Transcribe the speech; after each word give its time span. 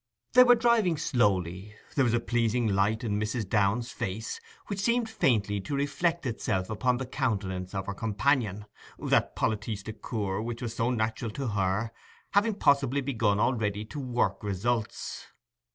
They 0.33 0.43
were 0.43 0.55
driving 0.55 0.97
slowly; 0.97 1.75
there 1.93 2.03
was 2.03 2.15
a 2.15 2.19
pleasing 2.19 2.65
light 2.67 3.03
in 3.03 3.19
Mrs. 3.19 3.47
Downe's 3.47 3.91
face, 3.91 4.41
which 4.65 4.79
seemed 4.79 5.07
faintly 5.07 5.61
to 5.61 5.75
reflect 5.75 6.25
itself 6.25 6.71
upon 6.71 6.97
the 6.97 7.05
countenance 7.05 7.75
of 7.75 7.85
her 7.85 7.93
companion—that 7.93 9.35
politesse 9.35 9.83
du 9.83 9.93
coeur 9.93 10.41
which 10.41 10.63
was 10.63 10.75
so 10.75 10.89
natural 10.89 11.29
to 11.29 11.49
her 11.49 11.91
having 12.31 12.55
possibly 12.55 13.01
begun 13.01 13.39
already 13.39 13.85
to 13.85 13.99
work 13.99 14.41
results. 14.41 15.27